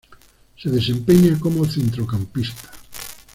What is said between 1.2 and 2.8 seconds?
como centrocampista.